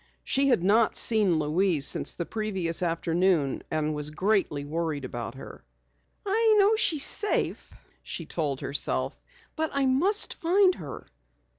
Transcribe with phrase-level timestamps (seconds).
[0.23, 5.63] She had not seen Louise since the previous afternoon and was greatly worried about her.
[6.25, 9.21] "I know she's safe," she told herself.
[9.55, 11.05] "But I must find her."